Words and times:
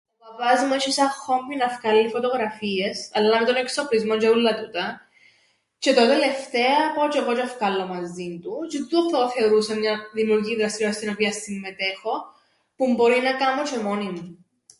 Ο 0.09 0.19
παπάς 0.25 0.59
μου 0.63 0.73
έσ̆ει 0.77 0.93
σαν 0.95 1.09
χόμπι 1.19 1.55
να 1.55 1.69
φκάλλει 1.75 2.09
φωτογραφίες, 2.15 2.97
αλλά 3.13 3.39
με 3.39 3.45
τον 3.45 3.55
εξοπλισμόν 3.61 4.17
τζ̆αι 4.19 4.31
ούλλα 4.31 4.53
τούτα, 4.61 4.85
τζ̆αι 5.79 5.93
τωρ΄α 5.95 6.15
τλευταία 6.19 6.81
πάω 6.95 7.07
τζ̆αι 7.07 7.21
εγώ 7.21 7.33
τζ̆αι 7.33 7.47
φκάλλω 7.53 7.85
μαζίν 7.93 8.33
του, 8.41 8.53
τζ̌αι 8.69 8.85
τούτον 8.89 9.09
θα 9.11 9.17
το 9.21 9.29
θεωρούσα 9.33 9.73
μιαν 9.77 9.99
δημιουργικήν 10.15 10.57
δραστηριότηταν 10.59 10.97
στην 11.01 11.11
οποία 11.13 11.31
συμμετέχω, 11.33 12.13
που 12.75 12.85
μπορεί 12.93 13.17
να 13.21 13.33
κάμω 13.41 13.61
τζ̆αι 13.63 13.79
μόνη 13.85 14.09
μου. 14.15 14.27